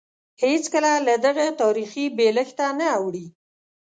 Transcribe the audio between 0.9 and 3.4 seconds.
له دغه تاریخي بېلښته نه اوړي.